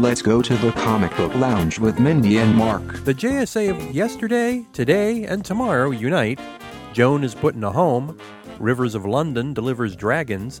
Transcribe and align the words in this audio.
Let's 0.00 0.22
go 0.22 0.42
to 0.42 0.56
the 0.56 0.72
comic 0.72 1.16
book 1.16 1.32
lounge 1.36 1.78
with 1.78 2.00
Mindy 2.00 2.38
and 2.38 2.52
Mark. 2.52 3.04
The 3.04 3.14
JSA 3.14 3.70
of 3.70 3.94
yesterday, 3.94 4.66
today, 4.72 5.22
and 5.22 5.44
tomorrow 5.44 5.92
unite. 5.92 6.40
Joan 6.92 7.22
is 7.22 7.32
put 7.32 7.54
in 7.54 7.62
a 7.62 7.70
home. 7.70 8.18
Rivers 8.58 8.96
of 8.96 9.06
London 9.06 9.54
delivers 9.54 9.94
dragons. 9.94 10.60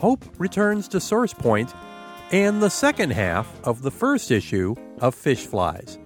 Hope 0.00 0.24
returns 0.36 0.88
to 0.88 1.00
Source 1.00 1.32
Point. 1.32 1.72
And 2.32 2.60
the 2.60 2.70
second 2.70 3.10
half 3.10 3.48
of 3.62 3.82
the 3.82 3.90
first 3.92 4.32
issue 4.32 4.74
of 4.98 5.14
Fishflies. 5.14 5.98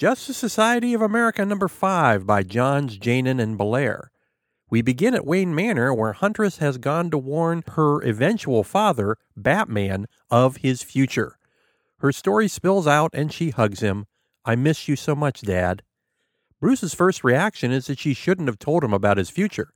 Justice 0.00 0.38
Society 0.38 0.94
of 0.94 1.02
America 1.02 1.44
number 1.44 1.68
5 1.68 2.26
by 2.26 2.42
Johns, 2.42 2.96
Janin, 2.96 3.38
and 3.38 3.58
Bellaire. 3.58 4.10
We 4.70 4.80
begin 4.80 5.14
at 5.14 5.26
Wayne 5.26 5.54
Manor, 5.54 5.92
where 5.92 6.14
Huntress 6.14 6.56
has 6.56 6.78
gone 6.78 7.10
to 7.10 7.18
warn 7.18 7.62
her 7.72 8.00
eventual 8.00 8.64
father, 8.64 9.18
Batman, 9.36 10.06
of 10.30 10.56
his 10.56 10.82
future. 10.82 11.36
Her 11.98 12.12
story 12.12 12.48
spills 12.48 12.86
out 12.86 13.10
and 13.12 13.30
she 13.30 13.50
hugs 13.50 13.80
him. 13.80 14.06
I 14.42 14.56
miss 14.56 14.88
you 14.88 14.96
so 14.96 15.14
much, 15.14 15.42
Dad. 15.42 15.82
Bruce's 16.60 16.94
first 16.94 17.22
reaction 17.22 17.70
is 17.70 17.88
that 17.88 17.98
she 17.98 18.14
shouldn't 18.14 18.48
have 18.48 18.58
told 18.58 18.82
him 18.82 18.94
about 18.94 19.18
his 19.18 19.28
future. 19.28 19.68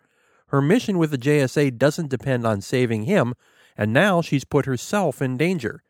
Her 0.47 0.62
mission 0.62 0.97
with 0.97 1.11
the 1.11 1.19
JSA 1.19 1.77
doesn't 1.77 2.09
depend 2.09 2.47
on 2.47 2.62
saving 2.62 3.03
him, 3.03 3.34
and 3.77 3.92
now 3.92 4.22
she's 4.22 4.44
put 4.44 4.64
herself 4.64 5.20
in 5.20 5.36
danger. 5.36 5.83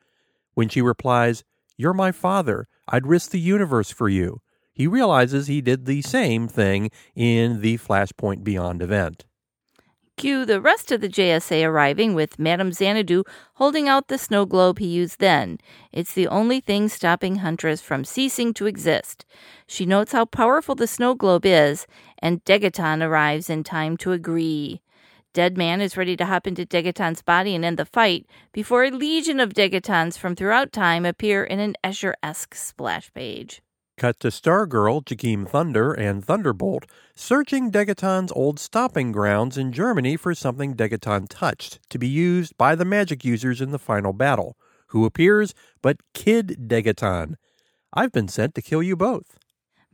When 0.55 0.69
she 0.69 0.83
replies, 0.83 1.45
You're 1.77 1.95
my 1.95 2.11
father. 2.11 2.67
I'd 2.89 3.07
risk 3.07 3.31
the 3.31 3.41
universe 3.41 3.91
for 3.91 4.09
you. 4.09 4.41
He 4.73 4.87
realizes 4.87 5.47
he 5.47 5.61
did 5.61 5.87
the 5.87 6.03
same 6.03 6.49
thing 6.49 6.91
in 7.15 7.61
the 7.61 7.79
Flashpoint 7.79 8.43
Beyond 8.43 8.83
event. 8.83 9.25
Cue 10.17 10.45
the 10.45 10.61
rest 10.61 10.93
of 10.93 11.01
the 11.01 11.09
JSA 11.09 11.67
arriving 11.67 12.15
with 12.15 12.39
Madame 12.39 12.73
Xanadu 12.73 13.25
holding 13.55 13.89
out 13.89 14.07
the 14.07 14.19
snow 14.19 14.47
globe 14.47 14.79
he 14.79 14.87
used 14.87 15.19
then. 15.19 15.59
It's 15.93 16.15
the 16.15 16.29
only 16.29 16.61
thing 16.61 16.89
stopping 16.89 17.37
Huntress 17.37 17.81
from 17.81 18.05
ceasing 18.05 18.55
to 18.55 18.67
exist. 18.67 19.25
She 19.67 19.87
notes 19.87 20.13
how 20.13 20.25
powerful 20.25 20.77
the 20.77 20.87
snow 20.87 21.15
globe 21.15 21.45
is, 21.45 21.89
and 22.21 22.45
Degaton 22.45 23.03
arrives 23.03 23.51
in 23.51 23.65
time 23.65 23.97
to 23.99 24.13
agree. 24.13 24.83
Deadman 25.35 25.81
is 25.81 25.97
ready 25.97 26.17
to 26.17 26.27
hop 26.27 26.47
into 26.47 26.65
Degaton's 26.65 27.21
body 27.21 27.57
and 27.57 27.65
end 27.65 27.77
the 27.77 27.85
fight 27.85 28.25
before 28.53 28.85
a 28.85 28.91
legion 28.93 29.41
of 29.41 29.53
Degatons 29.53 30.17
from 30.17 30.37
throughout 30.37 30.73
time 30.73 31.05
appear 31.05 31.43
in 31.43 31.59
an 31.59 31.75
Escher 31.83 32.15
esque 32.23 32.55
splash 32.55 33.13
page. 33.13 33.61
Cut 33.99 34.21
to 34.21 34.29
Stargirl, 34.29 35.05
Jakeem 35.05 35.49
Thunder, 35.49 35.93
and 35.93 36.25
Thunderbolt 36.25 36.85
searching 37.17 37.73
Degaton's 37.73 38.31
old 38.31 38.61
stopping 38.61 39.11
grounds 39.11 39.59
in 39.59 39.73
Germany 39.73 40.17
for 40.17 40.37
something 40.37 40.77
Degaton 40.77 41.27
touched 41.29 41.81
to 41.91 41.99
be 41.99 42.07
used 42.07 42.57
by 42.57 42.77
the 42.77 42.85
magic 42.85 43.25
users 43.25 43.61
in 43.61 43.73
the 43.73 43.79
final 43.81 44.13
battle. 44.13 44.57
Who 44.89 45.05
appears 45.05 45.53
but 45.83 45.97
Kid 46.13 46.69
Degaton? 46.69 47.35
I've 47.93 48.13
been 48.13 48.29
sent 48.29 48.55
to 48.55 48.63
kill 48.63 48.85
you 48.85 48.95
both. 48.95 49.37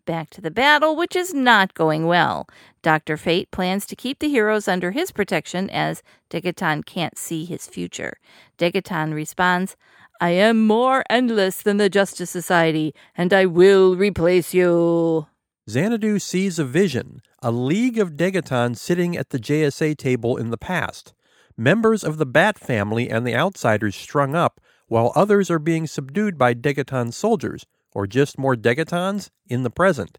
Back 0.07 0.31
to 0.31 0.41
the 0.41 0.51
battle, 0.51 0.97
which 0.97 1.15
is 1.15 1.35
not 1.35 1.75
going 1.75 2.07
well. 2.07 2.49
Dr. 2.83 3.17
Fate 3.17 3.51
plans 3.51 3.87
to 3.87 3.97
keep 3.97 4.19
the 4.19 4.29
heroes 4.29 4.67
under 4.67 4.91
his 4.91 5.13
protection 5.13 5.69
as 5.71 6.03
Degaton 6.31 6.85
can't 6.85 7.19
see 7.19 7.45
his 7.45 7.67
future. 7.67 8.17
Degaton 8.59 9.15
responds, 9.15 9.77
I 10.21 10.31
am 10.31 10.67
more 10.67 11.05
endless 11.09 11.63
than 11.63 11.77
the 11.79 11.89
Justice 11.89 12.31
Society, 12.31 12.95
and 13.17 13.33
I 13.33 13.47
will 13.47 13.97
replace 13.97 14.53
you. 14.53 15.27
Xanadu 15.69 16.19
sees 16.19 16.59
a 16.59 16.65
vision, 16.65 17.23
a 17.43 17.51
league 17.51 17.99
of 17.99 18.17
Degatons 18.17 18.79
sitting 18.79 19.17
at 19.17 19.31
the 19.31 19.39
JSA 19.39 19.97
table 19.97 20.37
in 20.37 20.51
the 20.51 20.59
past. 20.59 21.15
Members 21.57 22.03
of 22.03 22.19
the 22.19 22.27
Bat 22.27 22.59
family 22.59 23.09
and 23.09 23.27
the 23.27 23.35
Outsiders 23.35 23.95
strung 23.95 24.35
up, 24.35 24.61
while 24.89 25.13
others 25.15 25.51
are 25.51 25.59
being 25.59 25.87
subdued 25.87 26.37
by 26.37 26.55
Degaton 26.55 27.13
soldiers, 27.13 27.67
or 27.93 28.07
just 28.07 28.39
more 28.39 28.57
Degatons, 28.57 29.31
in 29.47 29.63
the 29.63 29.71
present. 29.71 30.19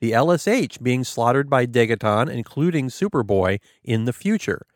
The 0.00 0.12
LSH 0.12 0.82
being 0.82 1.02
slaughtered 1.02 1.50
by 1.50 1.66
Degaton, 1.66 2.30
including 2.30 2.88
Superboy, 2.88 3.58
in 3.82 4.04
the 4.04 4.12
future. 4.12 4.66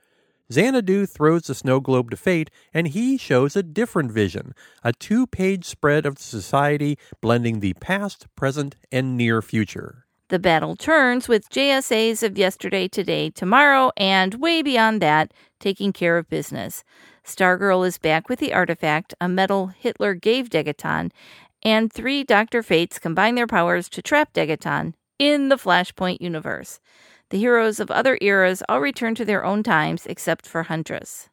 Xanadu 0.53 1.07
throws 1.07 1.45
the 1.45 1.55
snow 1.55 1.81
globe 1.81 2.11
to 2.11 2.17
fate, 2.17 2.51
and 2.75 2.89
he 2.89 3.17
shows 3.17 3.57
a 3.57 3.63
different 3.63 4.13
vision 4.13 4.55
a 4.83 4.93
two 4.93 5.27
page 5.27 5.65
spread 5.65 6.05
of 6.05 6.19
society 6.19 6.99
blending 7.21 7.61
the 7.61 7.75
past, 7.75 8.27
present, 8.37 8.77
and 8.91 9.17
near 9.17 9.41
future. 9.41 10.07
The 10.29 10.39
battle 10.39 10.77
turns 10.77 11.29
with 11.29 11.51
JSAs 11.51 12.23
of 12.23 12.39
yesterday, 12.39 12.89
today, 12.89 13.31
tomorrow, 13.31 13.93
and 13.97 14.35
way 14.35 14.63
beyond 14.63 15.01
that, 15.03 15.33
taking 15.61 15.93
care 15.93 16.19
of 16.19 16.29
business. 16.29 16.85
Stargirl 17.25 17.87
is 17.87 17.99
back 17.99 18.29
with 18.29 18.39
the 18.39 18.53
artifact, 18.53 19.15
a 19.21 19.29
medal 19.29 19.69
Hitler 19.69 20.15
gave 20.15 20.49
Degaton, 20.49 21.13
and 21.63 21.93
three 21.93 22.25
Dr. 22.25 22.63
Fates 22.63 22.99
combine 22.99 23.35
their 23.35 23.47
powers 23.47 23.89
to 23.91 24.03
trap 24.03 24.33
Degaton 24.33 24.95
in 25.19 25.49
the 25.49 25.57
Flashpoint 25.57 26.21
universe. 26.21 26.81
The 27.31 27.39
heroes 27.39 27.81
of 27.81 27.91
other 27.91 28.19
eras 28.21 28.63
all 28.69 28.81
return 28.81 29.15
to 29.15 29.25
their 29.25 29.45
own 29.45 29.63
times 29.63 30.07
except 30.07 30.47
for 30.47 30.65
Huntress. 30.65 31.29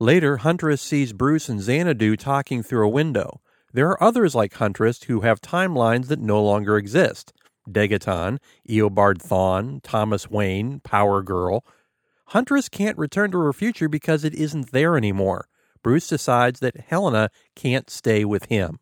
Later, 0.00 0.38
Huntress 0.38 0.82
sees 0.82 1.12
Bruce 1.12 1.48
and 1.48 1.60
Xanadu 1.60 2.16
talking 2.16 2.62
through 2.62 2.84
a 2.84 2.90
window. 2.90 3.40
There 3.72 3.88
are 3.88 4.02
others 4.02 4.34
like 4.34 4.54
Huntress 4.54 5.04
who 5.04 5.20
have 5.20 5.40
timelines 5.40 6.08
that 6.08 6.20
no 6.20 6.42
longer 6.42 6.76
exist. 6.76 7.32
Degaton, 7.68 8.38
Eobard 8.68 9.18
Thawne, 9.22 9.80
Thomas 9.82 10.30
Wayne, 10.30 10.80
Power 10.80 11.22
Girl. 11.22 11.64
Huntress 12.26 12.68
can't 12.68 12.98
return 12.98 13.30
to 13.30 13.38
her 13.38 13.52
future 13.52 13.88
because 13.88 14.24
it 14.24 14.34
isn't 14.34 14.72
there 14.72 14.96
anymore. 14.96 15.48
Bruce 15.82 16.08
decides 16.08 16.60
that 16.60 16.88
Helena 16.88 17.30
can't 17.54 17.90
stay 17.90 18.24
with 18.24 18.46
him. 18.46 18.78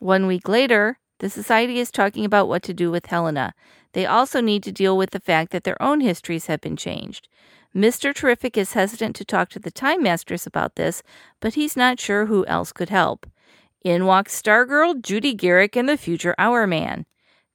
One 0.00 0.26
week 0.26 0.48
later, 0.48 0.98
the 1.18 1.28
Society 1.28 1.78
is 1.78 1.90
talking 1.90 2.24
about 2.24 2.48
what 2.48 2.62
to 2.62 2.72
do 2.72 2.90
with 2.90 3.04
Helena. 3.04 3.52
They 3.92 4.06
also 4.06 4.40
need 4.40 4.62
to 4.62 4.72
deal 4.72 4.96
with 4.96 5.10
the 5.10 5.20
fact 5.20 5.52
that 5.52 5.64
their 5.64 5.80
own 5.80 6.00
histories 6.00 6.46
have 6.46 6.62
been 6.62 6.78
changed. 6.78 7.28
Mr. 7.76 8.14
Terrific 8.14 8.56
is 8.56 8.72
hesitant 8.72 9.14
to 9.16 9.26
talk 9.26 9.50
to 9.50 9.58
the 9.58 9.70
Time 9.70 10.02
Masters 10.02 10.46
about 10.46 10.76
this, 10.76 11.02
but 11.38 11.52
he's 11.52 11.76
not 11.76 12.00
sure 12.00 12.24
who 12.24 12.46
else 12.46 12.72
could 12.72 12.88
help. 12.88 13.26
In 13.84 14.06
walks 14.06 14.40
Stargirl, 14.40 15.02
Judy 15.02 15.34
Garrick, 15.34 15.76
and 15.76 15.86
the 15.86 15.98
future 15.98 16.34
Hourman. 16.38 17.04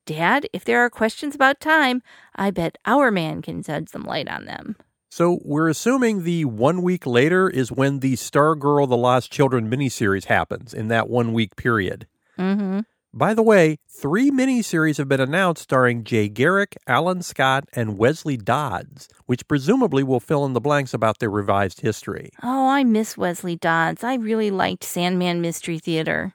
Dad, 0.05 0.47
if 0.53 0.63
there 0.63 0.81
are 0.81 0.89
questions 0.91 1.33
about 1.33 1.59
time, 1.59 2.03
I 2.35 2.51
bet 2.51 2.77
Hourman 2.85 3.41
can 3.41 3.63
shed 3.63 3.89
some 3.89 4.03
light 4.03 4.29
on 4.29 4.45
them. 4.45 4.75
So 5.09 5.39
we're 5.43 5.69
assuming 5.69 6.23
the 6.23 6.45
one 6.45 6.83
week 6.83 7.07
later 7.07 7.49
is 7.49 7.71
when 7.71 8.01
the 8.01 8.13
Stargirl 8.13 8.87
The 8.87 8.97
Lost 8.97 9.31
Children 9.31 9.67
miniseries 9.67 10.25
happens 10.25 10.75
in 10.75 10.89
that 10.89 11.09
one 11.09 11.33
week 11.33 11.55
period. 11.55 12.05
Mm-hmm. 12.37 12.81
By 13.13 13.33
the 13.33 13.41
way, 13.43 13.77
three 13.87 14.29
miniseries 14.29 14.97
have 14.97 15.07
been 15.07 15.21
announced 15.21 15.63
starring 15.63 16.03
Jay 16.03 16.27
Garrick, 16.27 16.75
Alan 16.85 17.21
Scott, 17.21 17.63
and 17.71 17.97
Wesley 17.97 18.35
Dodds, 18.35 19.07
which 19.25 19.47
presumably 19.47 20.03
will 20.03 20.19
fill 20.19 20.45
in 20.45 20.51
the 20.51 20.59
blanks 20.59 20.93
about 20.93 21.19
their 21.19 21.29
revised 21.29 21.79
history. 21.79 22.31
Oh, 22.43 22.67
I 22.67 22.83
miss 22.83 23.17
Wesley 23.17 23.55
Dodds. 23.55 24.03
I 24.03 24.15
really 24.15 24.51
liked 24.51 24.83
Sandman 24.83 25.39
Mystery 25.39 25.79
Theater. 25.79 26.33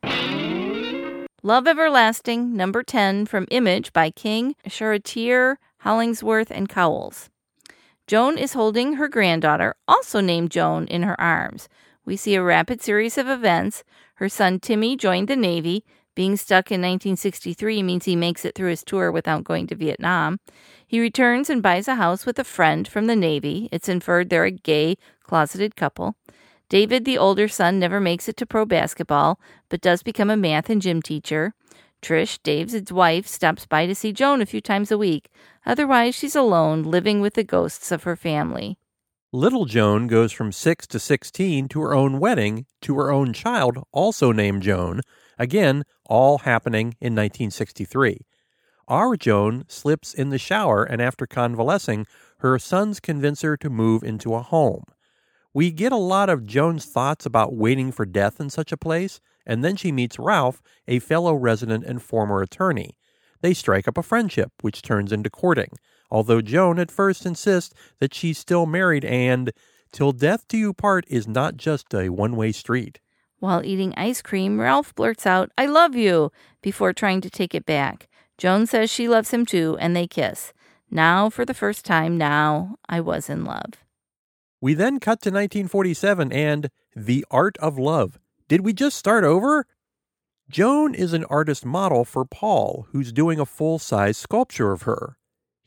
Love 1.43 1.67
Everlasting, 1.67 2.57
number 2.57 2.83
10, 2.83 3.27
from 3.27 3.47
Image 3.51 3.93
by 3.93 4.11
King, 4.11 4.55
Charretier, 4.67 5.57
Hollingsworth, 5.81 6.51
and 6.51 6.67
Cowles. 6.67 7.29
Joan 8.07 8.39
is 8.39 8.55
holding 8.55 8.95
her 8.95 9.07
granddaughter, 9.07 9.75
also 9.87 10.21
named 10.21 10.51
Joan, 10.51 10.87
in 10.87 11.03
her 11.03 11.21
arms. 11.21 11.69
We 12.05 12.17
see 12.17 12.35
a 12.35 12.43
rapid 12.43 12.83
series 12.83 13.19
of 13.19 13.29
events. 13.29 13.85
Her 14.15 14.29
son 14.29 14.61
Timmy 14.61 14.97
joined 14.97 15.29
the 15.29 15.37
Navy. 15.37 15.85
Being 16.15 16.37
stuck 16.37 16.71
in 16.71 16.81
1963 16.81 17.83
means 17.83 18.05
he 18.05 18.17
makes 18.17 18.45
it 18.45 18.55
through 18.55 18.71
his 18.71 18.83
tour 18.83 19.13
without 19.13 19.45
going 19.45 19.67
to 19.69 19.77
Vietnam. 19.77 20.41
He 20.87 21.01
returns 21.01 21.49
and 21.49 21.63
buys 21.63 21.89
a 21.89 21.95
house 21.95 22.27
with 22.27 22.39
a 22.39 22.45
friend 22.45 22.89
from 22.89 23.07
the 23.07 23.17
Navy. 23.17 23.69
It's 23.71 23.89
inferred 23.89 24.29
they're 24.29 24.45
a 24.45 24.51
gay, 24.51 24.97
closeted 25.23 25.77
couple. 25.77 26.17
David, 26.69 27.05
the 27.05 27.19
older 27.19 27.49
son, 27.49 27.79
never 27.79 28.01
makes 28.01 28.29
it 28.29 28.37
to 28.39 28.47
pro 28.47 28.65
basketball, 28.65 29.41
but 29.69 29.81
does 29.81 30.03
become 30.03 30.31
a 30.31 30.37
math 30.37 30.71
and 30.71 30.83
gym 30.83 31.03
teacher. 31.03 31.55
Trish, 32.03 32.39
David's 32.43 32.93
wife, 32.93 33.27
stops 33.27 33.67
by 33.67 33.87
to 33.87 33.95
see 33.95 34.13
Joan 34.13 34.41
a 34.41 34.47
few 34.47 34.61
times 34.61 34.91
a 34.91 34.99
week. 34.99 35.29
Otherwise, 35.67 36.15
she's 36.15 36.37
alone, 36.37 36.83
living 36.83 37.21
with 37.21 37.35
the 37.35 37.45
ghosts 37.45 37.93
of 37.93 38.05
her 38.05 38.17
family. 38.17 38.79
Little 39.33 39.65
Joan 39.65 40.09
goes 40.09 40.33
from 40.33 40.51
6 40.51 40.89
to 40.89 40.99
16 40.99 41.69
to 41.69 41.81
her 41.83 41.95
own 41.95 42.19
wedding 42.19 42.67
to 42.81 42.97
her 42.97 43.13
own 43.13 43.33
child, 43.33 43.79
also 43.93 44.33
named 44.33 44.65
Joan. 44.65 45.03
Again, 45.39 45.85
all 46.05 46.39
happening 46.39 46.97
in 47.01 47.15
1963. 47.15 48.27
Our 48.89 49.17
Joan 49.17 49.67
slips 49.69 50.13
in 50.13 50.31
the 50.31 50.39
shower, 50.39 50.83
and 50.83 51.01
after 51.01 51.29
convalescing, 51.29 52.09
her 52.39 52.59
sons 52.59 52.99
convince 52.99 53.43
her 53.43 53.57
to 53.59 53.71
move 53.71 54.03
into 54.03 54.35
a 54.35 54.43
home. 54.43 54.83
We 55.55 55.71
get 55.71 55.93
a 55.93 55.97
lot 55.97 56.29
of 56.29 56.45
Joan's 56.45 56.87
thoughts 56.87 57.25
about 57.25 57.55
waiting 57.55 57.93
for 57.93 58.07
death 58.07 58.41
in 58.41 58.51
such 58.51 58.73
a 58.73 58.77
place, 58.77 59.21
and 59.47 59.63
then 59.63 59.77
she 59.77 59.93
meets 59.93 60.19
Ralph, 60.19 60.61
a 60.89 60.99
fellow 60.99 61.35
resident 61.35 61.85
and 61.85 62.03
former 62.03 62.43
attorney. 62.43 62.97
They 63.43 63.55
strike 63.55 63.87
up 63.87 63.97
a 63.97 64.03
friendship, 64.03 64.51
which 64.61 64.83
turns 64.83 65.13
into 65.13 65.31
courting, 65.31 65.71
although 66.11 66.41
Joan 66.41 66.79
at 66.79 66.91
first 66.91 67.25
insists 67.25 67.75
that 67.99 68.15
she's 68.15 68.39
still 68.39 68.67
married 68.67 69.05
and, 69.05 69.53
till 69.93 70.13
death 70.13 70.47
do 70.49 70.57
you 70.57 70.73
part, 70.73 71.05
is 71.09 71.29
not 71.29 71.57
just 71.57 71.95
a 71.95 72.09
one 72.09 72.37
way 72.37 72.53
street. 72.53 73.01
While 73.39 73.65
eating 73.65 73.95
ice 73.97 74.21
cream, 74.21 74.61
Ralph 74.61 74.95
blurts 74.95 75.27
out, 75.27 75.51
I 75.57 75.67
love 75.67 75.95
you, 75.95 76.31
before 76.63 76.93
trying 76.93 77.21
to 77.23 77.31
take 77.31 77.55
it 77.55 77.65
back. 77.65 78.07
Joan 78.37 78.67
says 78.67 78.91
she 78.91 79.09
loves 79.09 79.31
him 79.31 79.47
too, 79.47 79.77
and 79.81 79.97
they 79.97 80.07
kiss. 80.07 80.53
Now, 80.91 81.31
for 81.31 81.45
the 81.45 81.55
first 81.55 81.85
time, 81.85 82.19
now 82.19 82.77
I 82.89 83.01
was 83.01 83.31
in 83.31 83.45
love. 83.45 83.85
We 84.61 84.75
then 84.75 85.01
cut 85.01 85.23
to 85.23 85.31
1947 85.31 86.33
and 86.33 86.71
The 86.95 87.25
Art 87.31 87.57
of 87.59 87.79
Love. 87.79 88.19
Did 88.49 88.63
we 88.63 88.73
just 88.73 88.99
start 88.99 89.25
over? 89.25 89.67
Joan 90.51 90.95
is 90.95 91.13
an 91.13 91.25
artist 91.27 91.65
model 91.65 92.05
for 92.05 92.25
Paul, 92.25 92.89
who's 92.91 93.13
doing 93.13 93.39
a 93.39 93.47
full 93.47 93.79
size 93.79 94.19
sculpture 94.19 94.73
of 94.73 94.83
her. 94.83 95.17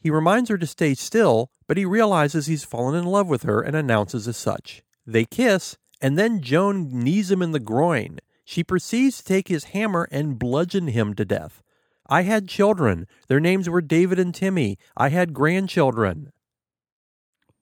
He 0.03 0.09
reminds 0.09 0.49
her 0.49 0.57
to 0.57 0.67
stay 0.67 0.95
still, 0.95 1.49
but 1.65 1.77
he 1.77 1.85
realizes 1.85 2.45
he's 2.45 2.65
fallen 2.65 2.93
in 2.93 3.05
love 3.05 3.27
with 3.27 3.43
her 3.43 3.61
and 3.61 3.73
announces 3.73 4.27
as 4.27 4.35
such. 4.35 4.83
They 5.07 5.23
kiss, 5.23 5.77
and 6.01 6.19
then 6.19 6.41
Joan 6.41 6.89
knees 6.91 7.31
him 7.31 7.41
in 7.41 7.53
the 7.53 7.59
groin. 7.61 8.19
She 8.43 8.65
proceeds 8.65 9.19
to 9.19 9.23
take 9.23 9.47
his 9.47 9.71
hammer 9.71 10.09
and 10.11 10.37
bludgeon 10.37 10.87
him 10.87 11.13
to 11.13 11.23
death. 11.23 11.63
I 12.05 12.23
had 12.23 12.49
children. 12.49 13.07
Their 13.29 13.39
names 13.39 13.69
were 13.69 13.79
David 13.79 14.19
and 14.19 14.35
Timmy. 14.35 14.77
I 14.97 15.07
had 15.07 15.33
grandchildren. 15.33 16.33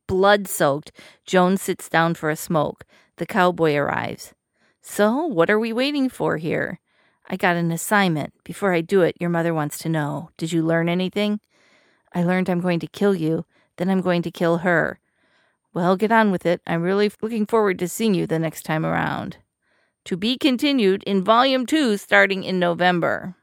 Blood 0.07 0.47
soaked, 0.47 0.91
Joan 1.27 1.57
sits 1.57 1.87
down 1.89 2.15
for 2.15 2.31
a 2.31 2.35
smoke. 2.35 2.85
The 3.17 3.27
cowboy 3.27 3.75
arrives. 3.75 4.33
So, 4.81 5.27
what 5.27 5.51
are 5.51 5.59
we 5.59 5.71
waiting 5.71 6.09
for 6.09 6.37
here? 6.37 6.79
I 7.29 7.35
got 7.35 7.55
an 7.55 7.71
assignment. 7.71 8.33
Before 8.43 8.73
I 8.73 8.81
do 8.81 9.03
it, 9.03 9.15
your 9.19 9.29
mother 9.29 9.53
wants 9.53 9.77
to 9.77 9.89
know. 9.89 10.31
Did 10.37 10.51
you 10.51 10.63
learn 10.63 10.89
anything? 10.89 11.39
I 12.13 12.23
learned 12.23 12.49
I'm 12.49 12.61
going 12.61 12.79
to 12.81 12.87
kill 12.87 13.15
you, 13.15 13.45
then 13.77 13.89
I'm 13.89 14.01
going 14.01 14.21
to 14.23 14.31
kill 14.31 14.59
her. 14.59 14.99
Well, 15.73 15.95
get 15.95 16.11
on 16.11 16.31
with 16.31 16.45
it. 16.45 16.61
I'm 16.67 16.81
really 16.81 17.11
looking 17.21 17.45
forward 17.45 17.79
to 17.79 17.87
seeing 17.87 18.13
you 18.13 18.27
the 18.27 18.39
next 18.39 18.63
time 18.63 18.85
around. 18.85 19.37
To 20.05 20.17
be 20.17 20.37
continued 20.37 21.03
in 21.03 21.23
Volume 21.23 21.65
2 21.65 21.97
starting 21.97 22.43
in 22.43 22.59
November. 22.59 23.35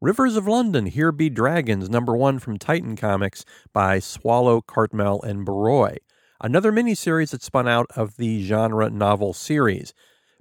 Rivers 0.00 0.36
of 0.36 0.46
London, 0.46 0.86
Here 0.86 1.12
Be 1.12 1.30
Dragons, 1.30 1.88
number 1.88 2.16
one 2.16 2.38
from 2.38 2.58
Titan 2.58 2.96
Comics 2.96 3.44
by 3.72 4.00
Swallow, 4.00 4.60
Cartmel, 4.60 5.22
and 5.22 5.46
Beroy. 5.46 5.96
Another 6.40 6.72
miniseries 6.72 7.30
that 7.30 7.42
spun 7.42 7.68
out 7.68 7.86
of 7.96 8.16
the 8.16 8.42
genre 8.42 8.90
novel 8.90 9.32
series. 9.32 9.94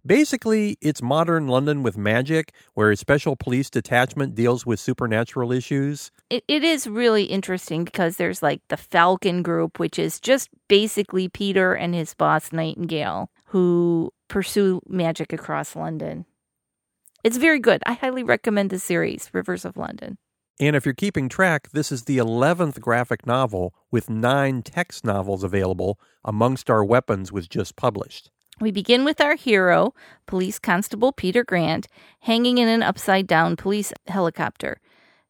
Basically, 0.05 0.77
it's 0.81 1.01
modern 1.01 1.47
London 1.47 1.81
with 1.81 1.97
magic, 1.97 2.53
where 2.73 2.91
a 2.91 2.97
special 2.97 3.38
police 3.38 3.69
detachment 3.69 4.35
deals 4.35 4.65
with 4.65 4.81
supernatural 4.81 5.53
issues. 5.53 6.11
It, 6.29 6.44
it 6.50 6.61
is 6.61 6.88
really 6.88 7.23
interesting 7.23 7.85
because 7.85 8.17
there's 8.17 8.44
like 8.44 8.61
the 8.67 8.75
Falcon 8.75 9.41
Group, 9.44 9.79
which 9.79 9.97
is 9.97 10.19
just 10.19 10.50
basically 10.67 11.29
Peter 11.29 11.73
and 11.73 11.95
his 11.95 12.13
boss, 12.15 12.51
Nightingale, 12.51 13.29
who 13.45 14.11
pursue 14.27 14.81
magic 14.89 15.31
across 15.31 15.73
London. 15.73 16.25
It's 17.23 17.38
very 17.38 17.59
good. 17.59 17.81
I 17.85 17.94
highly 17.94 18.23
recommend 18.23 18.71
the 18.71 18.79
series, 18.79 19.29
Rivers 19.31 19.63
of 19.63 19.77
London. 19.77 20.17
And 20.59 20.75
if 20.75 20.85
you're 20.85 20.94
keeping 20.94 21.29
track, 21.29 21.69
this 21.71 21.94
is 21.94 22.03
the 22.03 22.17
11th 22.17 22.81
graphic 22.81 23.25
novel 23.25 23.73
with 23.89 24.09
nine 24.09 24.63
text 24.63 25.05
novels 25.05 25.45
available. 25.45 25.97
Amongst 26.25 26.69
Our 26.69 26.83
Weapons 26.83 27.31
was 27.31 27.47
just 27.47 27.77
published. 27.77 28.31
We 28.59 28.71
begin 28.71 29.03
with 29.03 29.19
our 29.19 29.35
hero, 29.35 29.95
Police 30.27 30.59
Constable 30.59 31.11
Peter 31.11 31.44
Grant, 31.44 31.88
hanging 32.19 32.59
in 32.59 32.67
an 32.67 32.83
upside 32.83 33.25
down 33.25 33.55
police 33.55 33.91
helicopter. 34.07 34.79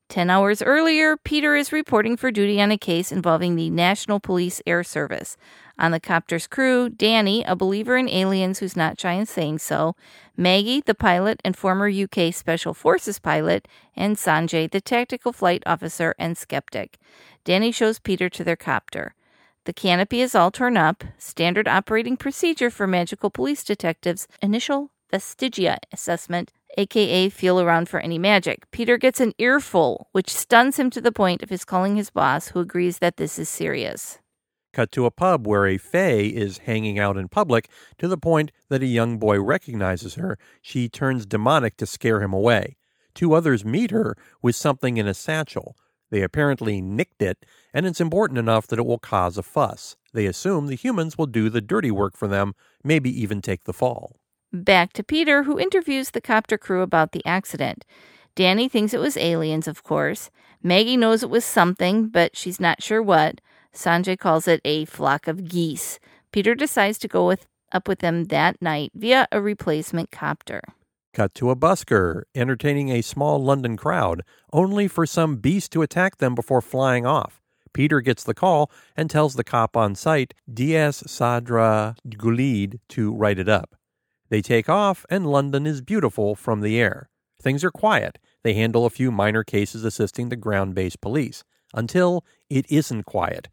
Ten 0.09 0.29
hours 0.29 0.61
earlier, 0.61 1.15
Peter 1.15 1.55
is 1.55 1.71
reporting 1.71 2.17
for 2.17 2.31
duty 2.31 2.61
on 2.61 2.69
a 2.69 2.77
case 2.77 3.11
involving 3.11 3.55
the 3.55 3.69
National 3.69 4.19
Police 4.19 4.61
Air 4.67 4.83
Service. 4.83 5.37
On 5.79 5.91
the 5.91 6.01
copter's 6.01 6.47
crew, 6.47 6.89
Danny, 6.89 7.43
a 7.45 7.55
believer 7.55 7.95
in 7.97 8.09
aliens 8.09 8.59
who's 8.59 8.75
not 8.75 8.99
shy 8.99 9.13
in 9.13 9.25
saying 9.25 9.59
so, 9.59 9.95
Maggie, 10.35 10.81
the 10.81 10.93
pilot 10.93 11.41
and 11.45 11.55
former 11.55 11.89
UK 11.89 12.33
Special 12.33 12.73
Forces 12.73 13.19
pilot, 13.19 13.67
and 13.95 14.17
Sanjay, 14.17 14.69
the 14.69 14.81
tactical 14.81 15.31
flight 15.31 15.63
officer 15.65 16.13
and 16.19 16.37
skeptic. 16.37 16.99
Danny 17.45 17.71
shows 17.71 17.99
Peter 17.99 18.29
to 18.29 18.43
their 18.43 18.57
copter. 18.57 19.15
The 19.65 19.73
canopy 19.73 20.19
is 20.19 20.35
all 20.35 20.51
torn 20.51 20.75
up, 20.75 21.05
standard 21.17 21.69
operating 21.69 22.17
procedure 22.17 22.69
for 22.69 22.85
magical 22.85 23.29
police 23.29 23.63
detectives, 23.63 24.27
initial 24.41 24.91
vestigia 25.11 25.77
assessment, 25.93 26.51
aka 26.77 27.29
feel 27.29 27.61
around 27.61 27.87
for 27.87 28.01
any 28.01 28.17
magic. 28.17 28.69
Peter 28.71 28.97
gets 28.97 29.21
an 29.21 29.33
earful, 29.37 30.09
which 30.11 30.33
stuns 30.33 30.77
him 30.77 30.89
to 30.89 30.99
the 30.99 31.13
point 31.13 31.41
of 31.41 31.49
his 31.49 31.63
calling 31.63 31.95
his 31.95 32.09
boss, 32.09 32.49
who 32.49 32.59
agrees 32.59 32.97
that 32.97 33.15
this 33.15 33.39
is 33.39 33.47
serious. 33.47 34.19
Cut 34.73 34.91
to 34.91 35.05
a 35.05 35.11
pub 35.11 35.47
where 35.47 35.65
a 35.65 35.77
Fae 35.77 36.29
is 36.33 36.57
hanging 36.57 36.99
out 36.99 37.15
in 37.15 37.29
public 37.29 37.69
to 37.99 38.09
the 38.09 38.17
point 38.17 38.51
that 38.67 38.83
a 38.83 38.87
young 38.87 39.17
boy 39.17 39.39
recognizes 39.39 40.15
her. 40.15 40.37
She 40.61 40.89
turns 40.89 41.25
demonic 41.25 41.77
to 41.77 41.85
scare 41.85 42.21
him 42.21 42.33
away. 42.33 42.75
Two 43.13 43.33
others 43.33 43.63
meet 43.63 43.91
her 43.91 44.17
with 44.41 44.57
something 44.57 44.97
in 44.97 45.07
a 45.07 45.13
satchel. 45.13 45.77
They 46.13 46.21
apparently 46.21 46.79
nicked 46.79 47.23
it, 47.23 47.43
and 47.73 47.87
it's 47.87 47.99
important 47.99 48.37
enough 48.37 48.67
that 48.67 48.77
it 48.77 48.85
will 48.85 48.99
cause 48.99 49.35
a 49.35 49.41
fuss. 49.41 49.97
They 50.13 50.27
assume 50.27 50.67
the 50.67 50.75
humans 50.75 51.17
will 51.17 51.25
do 51.25 51.49
the 51.49 51.59
dirty 51.59 51.89
work 51.89 52.15
for 52.15 52.27
them, 52.27 52.53
maybe 52.83 53.09
even 53.19 53.41
take 53.41 53.63
the 53.63 53.73
fall. 53.73 54.17
Back 54.53 54.93
to 54.93 55.03
Peter, 55.03 55.41
who 55.41 55.57
interviews 55.57 56.11
the 56.11 56.21
copter 56.21 56.55
crew 56.55 56.83
about 56.83 57.13
the 57.13 57.25
accident. 57.25 57.83
Danny 58.35 58.69
thinks 58.69 58.93
it 58.93 58.99
was 58.99 59.17
aliens, 59.17 59.67
of 59.67 59.81
course. 59.81 60.29
Maggie 60.61 60.97
knows 60.97 61.23
it 61.23 61.31
was 61.31 61.45
something, 61.45 62.09
but 62.09 62.37
she's 62.37 62.59
not 62.59 62.83
sure 62.83 63.01
what. 63.01 63.41
Sanjay 63.73 64.15
calls 64.15 64.47
it 64.47 64.61
a 64.63 64.85
flock 64.85 65.27
of 65.27 65.49
geese. 65.49 65.99
Peter 66.31 66.53
decides 66.53 66.99
to 66.99 67.07
go 67.07 67.25
with, 67.25 67.47
up 67.71 67.87
with 67.87 68.01
them 68.01 68.25
that 68.25 68.61
night 68.61 68.91
via 68.93 69.27
a 69.31 69.41
replacement 69.41 70.11
copter. 70.11 70.61
Cut 71.13 71.35
to 71.35 71.51
a 71.51 71.55
busker 71.55 72.23
entertaining 72.33 72.89
a 72.89 73.03
small 73.03 73.37
London 73.37 73.77
crowd, 73.77 74.23
only 74.51 74.87
for 74.87 75.05
some 75.05 75.35
beast 75.35 75.71
to 75.73 75.83
attack 75.83 76.17
them 76.17 76.33
before 76.33 76.61
flying 76.61 77.05
off. 77.05 77.39
Peter 77.71 78.01
gets 78.01 78.23
the 78.23 78.33
call 78.33 78.71
and 78.95 79.09
tells 79.09 79.35
the 79.35 79.43
cop 79.43 79.77
on 79.77 79.93
site, 79.93 80.33
DC 80.51 81.07
Sahra 81.07 81.95
Guleed, 82.07 82.79
to 82.89 83.13
write 83.13 83.37
it 83.37 83.47
up. 83.47 83.75
They 84.29 84.41
take 84.41 84.69
off, 84.69 85.05
and 85.09 85.27
London 85.27 85.67
is 85.67 85.81
beautiful 85.81 86.33
from 86.35 86.61
the 86.61 86.79
air. 86.79 87.09
Things 87.41 87.63
are 87.63 87.71
quiet. 87.71 88.17
They 88.43 88.53
handle 88.53 88.85
a 88.85 88.89
few 88.89 89.11
minor 89.11 89.43
cases 89.43 89.83
assisting 89.83 90.29
the 90.29 90.35
ground 90.35 90.73
based 90.73 91.01
police 91.01 91.43
until 91.75 92.25
it 92.49 92.65
isn't 92.69 93.03
quiet. 93.03 93.49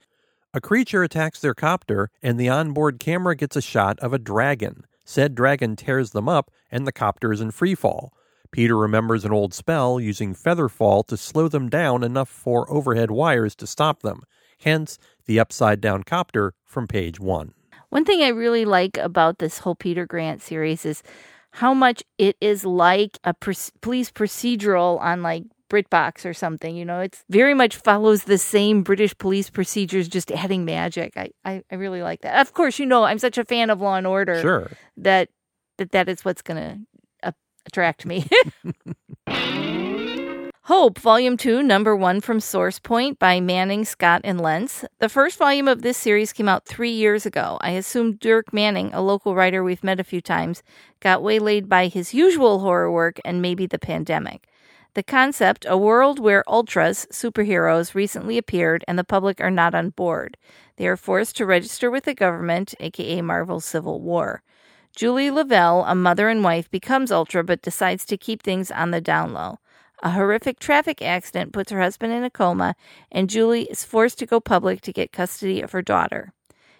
A 0.54 0.60
creature 0.60 1.02
attacks 1.02 1.40
their 1.40 1.54
copter, 1.54 2.10
and 2.22 2.38
the 2.38 2.48
onboard 2.48 2.98
camera 2.98 3.36
gets 3.36 3.56
a 3.56 3.62
shot 3.62 3.98
of 4.00 4.12
a 4.12 4.18
dragon. 4.18 4.84
Said 5.10 5.34
dragon 5.34 5.74
tears 5.74 6.12
them 6.12 6.28
up, 6.28 6.52
and 6.70 6.86
the 6.86 6.92
copter 6.92 7.32
is 7.32 7.40
in 7.40 7.50
free 7.50 7.74
fall. 7.74 8.12
Peter 8.52 8.76
remembers 8.76 9.24
an 9.24 9.32
old 9.32 9.52
spell 9.52 9.98
using 9.98 10.34
feather 10.34 10.68
fall 10.68 11.02
to 11.02 11.16
slow 11.16 11.48
them 11.48 11.68
down 11.68 12.04
enough 12.04 12.28
for 12.28 12.70
overhead 12.70 13.10
wires 13.10 13.56
to 13.56 13.66
stop 13.66 14.02
them, 14.02 14.22
hence 14.60 14.98
the 15.26 15.40
upside 15.40 15.80
down 15.80 16.04
copter 16.04 16.54
from 16.64 16.86
page 16.86 17.18
one. 17.18 17.54
One 17.88 18.04
thing 18.04 18.22
I 18.22 18.28
really 18.28 18.64
like 18.64 18.98
about 18.98 19.40
this 19.40 19.58
whole 19.58 19.74
Peter 19.74 20.06
Grant 20.06 20.42
series 20.42 20.86
is 20.86 21.02
how 21.50 21.74
much 21.74 22.04
it 22.16 22.36
is 22.40 22.64
like 22.64 23.18
a 23.24 23.34
police 23.34 24.12
procedural 24.12 25.00
on 25.00 25.24
like 25.24 25.42
BritBox 25.70 26.26
or 26.26 26.34
something. 26.34 26.76
You 26.76 26.84
know, 26.84 27.00
it's 27.00 27.24
very 27.30 27.54
much 27.54 27.76
follows 27.76 28.24
the 28.24 28.36
same 28.36 28.82
British 28.82 29.16
police 29.16 29.48
procedures, 29.48 30.08
just 30.08 30.30
adding 30.30 30.66
magic. 30.66 31.16
I, 31.16 31.30
I, 31.44 31.62
I 31.70 31.76
really 31.76 32.02
like 32.02 32.20
that. 32.20 32.40
Of 32.40 32.52
course, 32.52 32.78
you 32.78 32.84
know, 32.84 33.04
I'm 33.04 33.18
such 33.18 33.38
a 33.38 33.44
fan 33.44 33.70
of 33.70 33.80
Law 33.80 33.94
and 33.94 34.06
Order. 34.06 34.40
Sure. 34.40 34.70
That 34.98 35.30
that 35.78 35.92
that 35.92 36.08
is 36.10 36.24
what's 36.24 36.42
going 36.42 36.58
to 36.58 37.28
uh, 37.28 37.32
attract 37.66 38.04
me. 38.04 38.26
Hope, 40.64 40.98
Volume 41.00 41.36
2, 41.36 41.64
Number 41.64 41.96
1 41.96 42.20
from 42.20 42.38
Source 42.38 42.78
Point 42.78 43.18
by 43.18 43.40
Manning, 43.40 43.84
Scott, 43.84 44.20
and 44.22 44.40
Lentz. 44.40 44.84
The 45.00 45.08
first 45.08 45.36
volume 45.36 45.66
of 45.66 45.82
this 45.82 45.96
series 45.96 46.32
came 46.32 46.48
out 46.48 46.64
three 46.64 46.92
years 46.92 47.26
ago. 47.26 47.58
I 47.60 47.70
assume 47.70 48.16
Dirk 48.16 48.52
Manning, 48.52 48.94
a 48.94 49.02
local 49.02 49.34
writer 49.34 49.64
we've 49.64 49.82
met 49.82 49.98
a 49.98 50.04
few 50.04 50.20
times, 50.20 50.62
got 51.00 51.24
waylaid 51.24 51.68
by 51.68 51.88
his 51.88 52.14
usual 52.14 52.60
horror 52.60 52.92
work 52.92 53.18
and 53.24 53.42
maybe 53.42 53.66
the 53.66 53.80
pandemic. 53.80 54.46
The 54.94 55.02
concept, 55.04 55.64
a 55.68 55.76
world 55.76 56.18
where 56.18 56.42
ultras, 56.48 57.06
superheroes, 57.12 57.94
recently 57.94 58.36
appeared 58.36 58.84
and 58.88 58.98
the 58.98 59.04
public 59.04 59.40
are 59.40 59.50
not 59.50 59.74
on 59.74 59.90
board. 59.90 60.36
They 60.76 60.88
are 60.88 60.96
forced 60.96 61.36
to 61.36 61.46
register 61.46 61.90
with 61.90 62.04
the 62.04 62.14
government, 62.14 62.74
aka 62.80 63.22
Marvel's 63.22 63.64
Civil 63.64 64.00
War. 64.00 64.42
Julie 64.96 65.30
Lavelle, 65.30 65.84
a 65.84 65.94
mother 65.94 66.28
and 66.28 66.42
wife, 66.42 66.68
becomes 66.70 67.12
Ultra 67.12 67.44
but 67.44 67.62
decides 67.62 68.04
to 68.06 68.16
keep 68.16 68.42
things 68.42 68.72
on 68.72 68.90
the 68.90 69.00
down 69.00 69.32
low. 69.32 69.58
A 70.02 70.10
horrific 70.10 70.58
traffic 70.58 71.02
accident 71.02 71.52
puts 71.52 71.70
her 71.70 71.80
husband 71.80 72.12
in 72.12 72.24
a 72.24 72.30
coma, 72.30 72.74
and 73.12 73.30
Julie 73.30 73.70
is 73.70 73.84
forced 73.84 74.18
to 74.18 74.26
go 74.26 74.40
public 74.40 74.80
to 74.80 74.92
get 74.92 75.12
custody 75.12 75.60
of 75.60 75.72
her 75.72 75.82
daughter. 75.82 76.32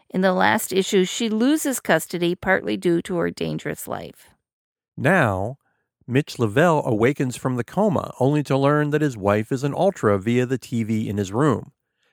In 0.08 0.22
the 0.22 0.32
last 0.32 0.72
issue, 0.72 1.04
she 1.04 1.28
loses 1.28 1.78
custody 1.78 2.34
partly 2.34 2.76
due 2.76 3.00
to 3.02 3.18
her 3.18 3.30
dangerous 3.30 3.86
life. 3.86 4.30
Now, 4.96 5.58
Mitch 6.10 6.40
Lavelle 6.40 6.82
awakens 6.84 7.36
from 7.36 7.54
the 7.54 7.62
coma 7.62 8.12
only 8.18 8.42
to 8.42 8.56
learn 8.56 8.90
that 8.90 9.00
his 9.00 9.16
wife 9.16 9.52
is 9.52 9.62
an 9.62 9.72
ultra 9.72 10.18
via 10.18 10.44
the 10.44 10.58
TV 10.58 11.06
in 11.06 11.16
his 11.16 11.32
room. 11.32 11.70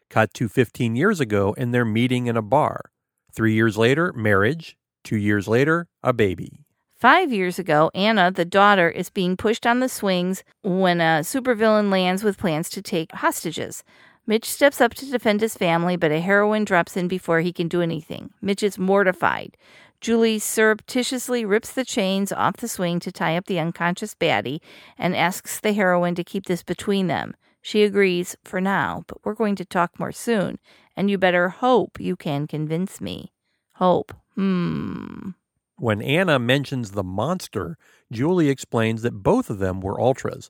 Cut 0.10 0.34
to 0.36 0.48
15 0.48 0.96
years 0.96 1.20
ago, 1.20 1.56
and 1.58 1.74
they're 1.74 1.84
meeting 1.84 2.28
in 2.28 2.38
a 2.38 2.44
bar. 2.44 2.92
Three 3.34 3.54
years 3.54 3.76
later, 3.76 4.14
marriage. 4.14 4.78
Two 5.04 5.18
years 5.18 5.48
later, 5.48 5.88
a 6.04 6.14
baby. 6.14 6.64
Five 6.96 7.34
years 7.34 7.58
ago, 7.58 7.90
Anna, 7.96 8.32
the 8.32 8.46
daughter, 8.46 8.90
is 8.90 9.10
being 9.10 9.36
pushed 9.36 9.66
on 9.66 9.80
the 9.80 9.90
swings 9.90 10.44
when 10.62 11.02
a 11.02 11.22
supervillain 11.22 11.92
lands 11.92 12.24
with 12.24 12.38
plans 12.38 12.70
to 12.72 12.82
take 12.82 13.12
hostages. 13.12 13.84
Mitch 14.28 14.46
steps 14.46 14.82
up 14.82 14.94
to 14.96 15.10
defend 15.10 15.40
his 15.40 15.56
family, 15.56 15.96
but 15.96 16.12
a 16.12 16.20
heroine 16.20 16.66
drops 16.66 16.98
in 16.98 17.08
before 17.08 17.40
he 17.40 17.54
can 17.54 17.68
do 17.68 17.82
anything. 17.82 18.32
Mitch 18.42 18.62
is 18.62 18.78
mortified. 18.78 19.56
Julie 20.00 20.40
surreptitiously 20.40 21.44
rips 21.44 21.72
the 21.72 21.86
chains 21.86 22.32
off 22.32 22.58
the 22.58 22.68
swing 22.68 23.00
to 23.00 23.12
tie 23.12 23.36
up 23.36 23.46
the 23.46 23.60
unconscious 23.60 24.14
baddie 24.14 24.62
and 24.98 25.16
asks 25.16 25.60
the 25.60 25.74
heroine 25.74 26.16
to 26.16 26.24
keep 26.24 26.46
this 26.46 26.64
between 26.64 27.08
them. 27.08 27.36
She 27.62 27.84
agrees 27.84 28.36
for 28.46 28.62
now, 28.62 29.04
but 29.08 29.18
we're 29.26 29.34
going 29.34 29.56
to 29.56 29.66
talk 29.66 30.00
more 30.00 30.12
soon, 30.12 30.60
and 30.96 31.10
you 31.10 31.18
better 31.18 31.50
hope 31.50 32.00
you 32.00 32.16
can 32.16 32.48
convince 32.48 33.02
me. 33.02 33.34
Hope. 33.74 34.14
Hmm. 34.36 35.32
When 35.78 36.02
Anna 36.02 36.40
mentions 36.40 36.92
the 36.92 37.04
monster, 37.04 37.78
Julie 38.12 38.50
explains 38.50 39.02
that 39.02 39.22
both 39.24 39.50
of 39.50 39.60
them 39.60 39.82
were 39.82 40.00
ultras. 40.00 40.50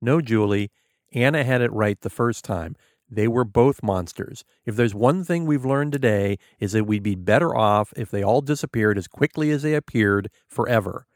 No, 0.00 0.20
Julie, 0.20 0.70
Anna 1.12 1.44
had 1.44 1.62
it 1.62 1.72
right 1.72 2.00
the 2.00 2.10
first 2.10 2.44
time. 2.44 2.76
They 3.14 3.28
were 3.28 3.44
both 3.44 3.82
monsters. 3.82 4.42
If 4.64 4.74
there's 4.74 4.94
one 4.94 5.22
thing 5.22 5.44
we've 5.44 5.66
learned 5.66 5.92
today 5.92 6.38
is 6.58 6.72
that 6.72 6.84
we'd 6.84 7.02
be 7.02 7.14
better 7.14 7.54
off 7.54 7.92
if 7.94 8.10
they 8.10 8.22
all 8.22 8.40
disappeared 8.40 8.96
as 8.96 9.06
quickly 9.06 9.50
as 9.50 9.60
they 9.60 9.74
appeared 9.74 10.30
forever. 10.48 11.06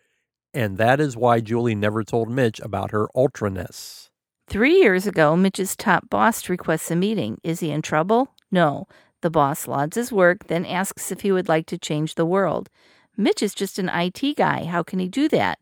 And 0.52 0.76
that 0.76 1.00
is 1.00 1.16
why 1.16 1.40
Julie 1.40 1.74
never 1.74 2.04
told 2.04 2.28
Mitch 2.28 2.60
about 2.60 2.90
her 2.90 3.08
ultraness. 3.16 4.10
Three 4.46 4.74
years 4.74 5.06
ago, 5.06 5.36
Mitch's 5.36 5.74
top 5.74 6.10
boss 6.10 6.50
requests 6.50 6.90
a 6.90 6.96
meeting. 6.96 7.38
Is 7.42 7.60
he 7.60 7.70
in 7.70 7.80
trouble? 7.80 8.34
No. 8.50 8.86
The 9.22 9.30
boss 9.30 9.66
lauds 9.66 9.96
his 9.96 10.12
work, 10.12 10.48
then 10.48 10.66
asks 10.66 11.10
if 11.10 11.22
he 11.22 11.32
would 11.32 11.48
like 11.48 11.64
to 11.68 11.78
change 11.78 12.14
the 12.14 12.26
world. 12.26 12.68
Mitch 13.16 13.42
is 13.42 13.54
just 13.54 13.78
an 13.78 13.88
IT 13.88 14.36
guy. 14.36 14.64
How 14.64 14.82
can 14.82 14.98
he 14.98 15.08
do 15.08 15.30
that? 15.30 15.60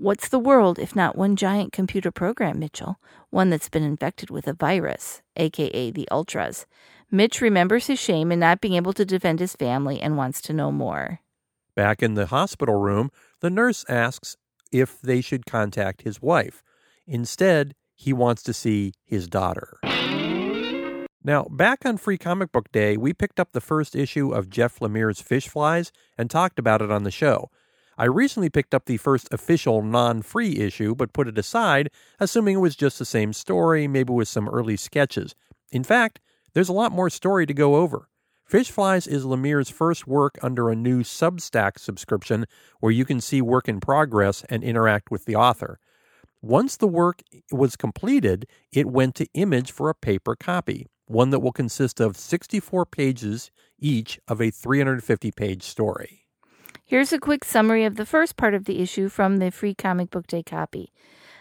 What's 0.00 0.30
the 0.30 0.38
world 0.38 0.78
if 0.78 0.96
not 0.96 1.14
one 1.14 1.36
giant 1.36 1.74
computer 1.74 2.10
program, 2.10 2.58
Mitchell? 2.58 2.98
One 3.28 3.50
that's 3.50 3.68
been 3.68 3.82
infected 3.82 4.30
with 4.30 4.48
a 4.48 4.54
virus, 4.54 5.20
aka 5.36 5.90
the 5.90 6.08
Ultras. 6.10 6.64
Mitch 7.10 7.42
remembers 7.42 7.86
his 7.86 7.98
shame 7.98 8.32
in 8.32 8.38
not 8.38 8.62
being 8.62 8.76
able 8.76 8.94
to 8.94 9.04
defend 9.04 9.40
his 9.40 9.54
family 9.54 10.00
and 10.00 10.16
wants 10.16 10.40
to 10.40 10.54
know 10.54 10.72
more. 10.72 11.20
Back 11.76 12.02
in 12.02 12.14
the 12.14 12.28
hospital 12.28 12.76
room, 12.76 13.10
the 13.40 13.50
nurse 13.50 13.84
asks 13.90 14.38
if 14.72 15.02
they 15.02 15.20
should 15.20 15.44
contact 15.44 16.00
his 16.00 16.22
wife. 16.22 16.62
Instead, 17.06 17.74
he 17.94 18.14
wants 18.14 18.42
to 18.44 18.54
see 18.54 18.94
his 19.04 19.28
daughter. 19.28 19.76
Now, 21.22 21.44
back 21.50 21.84
on 21.84 21.98
Free 21.98 22.16
Comic 22.16 22.52
Book 22.52 22.72
Day, 22.72 22.96
we 22.96 23.12
picked 23.12 23.38
up 23.38 23.52
the 23.52 23.60
first 23.60 23.94
issue 23.94 24.32
of 24.32 24.48
Jeff 24.48 24.78
Lemire's 24.78 25.20
Fishflies 25.20 25.90
and 26.16 26.30
talked 26.30 26.58
about 26.58 26.80
it 26.80 26.90
on 26.90 27.02
the 27.02 27.10
show. 27.10 27.50
I 27.98 28.04
recently 28.04 28.48
picked 28.48 28.74
up 28.74 28.86
the 28.86 28.96
first 28.96 29.28
official 29.32 29.82
non 29.82 30.22
free 30.22 30.58
issue, 30.58 30.94
but 30.94 31.12
put 31.12 31.28
it 31.28 31.38
aside, 31.38 31.90
assuming 32.18 32.56
it 32.56 32.60
was 32.60 32.76
just 32.76 32.98
the 32.98 33.04
same 33.04 33.32
story, 33.32 33.86
maybe 33.86 34.12
with 34.12 34.28
some 34.28 34.48
early 34.48 34.76
sketches. 34.76 35.34
In 35.70 35.84
fact, 35.84 36.20
there's 36.54 36.68
a 36.68 36.74
lot 36.74 36.92
more 36.92 37.10
story 37.10 37.46
to 37.46 37.54
go 37.54 37.76
over. 37.76 38.08
Fishflies 38.50 39.06
is 39.06 39.24
Lemire's 39.24 39.70
first 39.70 40.06
work 40.06 40.38
under 40.42 40.70
a 40.70 40.76
new 40.76 41.02
Substack 41.02 41.78
subscription 41.78 42.46
where 42.80 42.90
you 42.90 43.04
can 43.04 43.20
see 43.20 43.40
work 43.40 43.68
in 43.68 43.78
progress 43.78 44.44
and 44.48 44.64
interact 44.64 45.10
with 45.10 45.24
the 45.24 45.36
author. 45.36 45.78
Once 46.42 46.76
the 46.76 46.88
work 46.88 47.22
was 47.52 47.76
completed, 47.76 48.46
it 48.72 48.86
went 48.86 49.14
to 49.14 49.28
Image 49.34 49.70
for 49.70 49.88
a 49.88 49.94
paper 49.94 50.34
copy 50.34 50.86
one 51.10 51.30
that 51.30 51.40
will 51.40 51.50
consist 51.50 51.98
of 51.98 52.16
64 52.16 52.86
pages 52.86 53.50
each 53.80 54.20
of 54.28 54.40
a 54.40 54.50
350 54.50 55.32
page 55.32 55.64
story. 55.64 56.28
Here's 56.90 57.12
a 57.12 57.20
quick 57.20 57.44
summary 57.44 57.84
of 57.84 57.94
the 57.94 58.04
first 58.04 58.36
part 58.36 58.52
of 58.52 58.64
the 58.64 58.80
issue 58.80 59.08
from 59.08 59.36
the 59.36 59.52
free 59.52 59.74
comic 59.74 60.10
book 60.10 60.26
day 60.26 60.42
copy. 60.42 60.92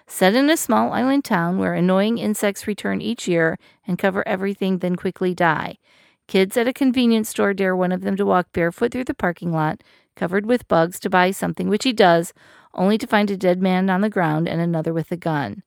Set 0.06 0.36
in 0.36 0.48
a 0.48 0.56
small 0.56 0.94
island 0.94 1.26
town 1.26 1.58
where 1.58 1.74
annoying 1.74 2.20
insects 2.20 2.68
return 2.68 3.02
each 3.02 3.28
year 3.28 3.58
and 3.88 3.98
cover 3.98 4.22
everything, 4.28 4.78
then 4.78 4.96
quickly 4.96 5.34
die. 5.34 5.80
Kids 6.28 6.56
at 6.56 6.68
a 6.68 6.72
convenience 6.72 7.30
store 7.30 7.56
dare 7.56 7.76
one 7.76 7.92
of 7.92 8.02
them 8.02 8.16
to 8.18 8.28
walk 8.28 8.54
barefoot 8.54 8.92
through 8.92 9.06
the 9.06 9.16
parking 9.16 9.52
lot, 9.52 9.82
covered 10.16 10.46
with 10.46 10.68
bugs, 10.68 11.00
to 11.00 11.10
buy 11.10 11.32
something, 11.32 11.68
which 11.68 11.84
he 11.84 11.94
does, 11.94 12.32
only 12.76 13.00
to 13.00 13.08
find 13.08 13.32
a 13.32 13.36
dead 13.36 13.60
man 13.60 13.90
on 13.90 14.02
the 14.02 14.08
ground 14.12 14.48
and 14.48 14.62
another 14.62 14.94
with 14.94 15.12
a 15.12 15.18
gun. 15.18 15.64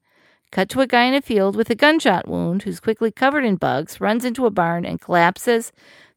Cut 0.53 0.69
to 0.69 0.81
a 0.81 0.87
guy 0.87 1.07
in 1.07 1.15
a 1.15 1.21
field 1.21 1.57
with 1.57 1.71
a 1.71 1.75
gunshot 1.75 2.29
wound 2.29 2.62
who's 2.62 2.79
quickly 2.79 3.11
covered 3.11 3.45
in 3.45 3.57
bugs, 3.57 4.01
runs 4.01 4.25
into 4.25 4.47
a 4.47 4.51
barn, 4.51 4.85
and 4.85 5.01
collapses. 5.01 5.73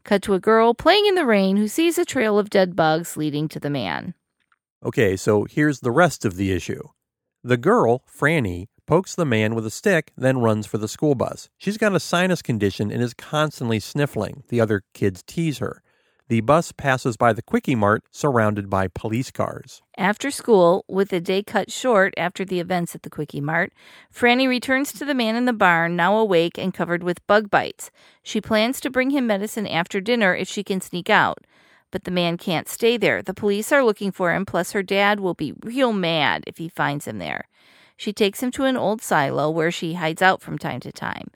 Cut 0.05 0.21
to 0.21 0.35
a 0.35 0.39
girl 0.39 0.75
playing 0.75 1.07
in 1.07 1.15
the 1.15 1.25
rain 1.25 1.57
who 1.57 1.67
sees 1.67 1.97
a 1.97 2.05
trail 2.05 2.37
of 2.37 2.51
dead 2.51 2.75
bugs 2.75 3.17
leading 3.17 3.47
to 3.47 3.59
the 3.59 3.71
man. 3.71 4.13
Okay, 4.85 5.15
so 5.17 5.45
here's 5.45 5.79
the 5.79 5.89
rest 5.89 6.25
of 6.25 6.35
the 6.35 6.51
issue. 6.51 6.89
The 7.43 7.57
girl, 7.57 8.03
Franny, 8.07 8.67
pokes 8.85 9.15
the 9.15 9.25
man 9.25 9.55
with 9.55 9.65
a 9.65 9.71
stick, 9.71 10.11
then 10.15 10.37
runs 10.37 10.67
for 10.67 10.77
the 10.77 10.87
school 10.87 11.15
bus. 11.15 11.49
She's 11.57 11.79
got 11.79 11.95
a 11.95 11.99
sinus 11.99 12.43
condition 12.43 12.91
and 12.91 13.01
is 13.01 13.15
constantly 13.15 13.79
sniffling. 13.79 14.43
The 14.49 14.61
other 14.61 14.83
kids 14.93 15.23
tease 15.25 15.57
her. 15.57 15.81
The 16.27 16.41
bus 16.41 16.71
passes 16.71 17.17
by 17.17 17.33
the 17.33 17.43
Quickie 17.43 17.75
Mart, 17.75 18.03
surrounded 18.09 18.67
by 18.67 18.87
police 18.87 19.29
cars. 19.29 19.83
After 19.95 20.31
school, 20.31 20.83
with 20.87 21.09
the 21.09 21.21
day 21.21 21.43
cut 21.43 21.71
short 21.71 22.15
after 22.17 22.43
the 22.43 22.59
events 22.59 22.95
at 22.95 23.03
the 23.03 23.11
Quickie 23.11 23.41
Mart, 23.41 23.71
Franny 24.11 24.47
returns 24.47 24.91
to 24.93 25.05
the 25.05 25.13
man 25.13 25.35
in 25.35 25.45
the 25.45 25.53
barn, 25.53 25.95
now 25.95 26.17
awake 26.17 26.57
and 26.57 26.73
covered 26.73 27.03
with 27.03 27.25
bug 27.27 27.51
bites. 27.51 27.91
She 28.23 28.41
plans 28.41 28.81
to 28.81 28.89
bring 28.89 29.11
him 29.11 29.27
medicine 29.27 29.67
after 29.67 30.01
dinner 30.01 30.33
if 30.33 30.47
she 30.47 30.63
can 30.63 30.81
sneak 30.81 31.11
out. 31.11 31.45
But 31.91 32.05
the 32.05 32.11
man 32.11 32.37
can't 32.37 32.67
stay 32.67 32.97
there. 32.97 33.21
The 33.21 33.35
police 33.35 33.71
are 33.71 33.85
looking 33.85 34.11
for 34.11 34.33
him, 34.33 34.47
plus, 34.47 34.71
her 34.71 34.81
dad 34.81 35.19
will 35.19 35.35
be 35.35 35.53
real 35.61 35.93
mad 35.93 36.43
if 36.47 36.57
he 36.57 36.69
finds 36.69 37.05
him 37.05 37.19
there. 37.19 37.47
She 37.97 38.11
takes 38.11 38.41
him 38.41 38.49
to 38.53 38.63
an 38.63 38.77
old 38.77 39.03
silo 39.03 39.51
where 39.51 39.69
she 39.69 39.93
hides 39.93 40.23
out 40.23 40.41
from 40.41 40.57
time 40.57 40.79
to 40.79 40.91
time. 40.91 41.27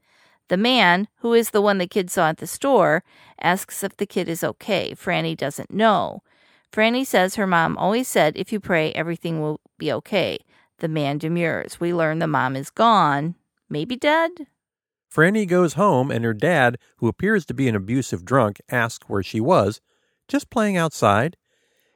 The 0.49 0.57
man, 0.57 1.07
who 1.17 1.33
is 1.33 1.51
the 1.51 1.61
one 1.61 1.77
the 1.77 1.87
kid 1.87 2.09
saw 2.09 2.29
at 2.29 2.37
the 2.37 2.47
store, 2.47 3.03
asks 3.41 3.83
if 3.83 3.95
the 3.97 4.05
kid 4.05 4.27
is 4.27 4.43
okay. 4.43 4.93
Franny 4.95 5.37
doesn't 5.37 5.71
know. 5.71 6.21
Franny 6.71 7.05
says 7.05 7.35
her 7.35 7.47
mom 7.47 7.77
always 7.77 8.07
said, 8.07 8.35
if 8.35 8.51
you 8.51 8.59
pray, 8.59 8.91
everything 8.93 9.41
will 9.41 9.59
be 9.77 9.91
okay. 9.91 10.39
The 10.79 10.87
man 10.87 11.17
demurs. 11.17 11.79
We 11.79 11.93
learn 11.93 12.19
the 12.19 12.27
mom 12.27 12.55
is 12.55 12.69
gone, 12.69 13.35
maybe 13.69 13.95
dead. 13.95 14.47
Franny 15.13 15.47
goes 15.47 15.73
home, 15.73 16.11
and 16.11 16.23
her 16.23 16.33
dad, 16.33 16.77
who 16.97 17.07
appears 17.07 17.45
to 17.45 17.53
be 17.53 17.67
an 17.67 17.75
abusive 17.75 18.25
drunk, 18.25 18.61
asks 18.69 19.07
where 19.07 19.23
she 19.23 19.39
was. 19.39 19.81
Just 20.27 20.49
playing 20.49 20.77
outside. 20.77 21.37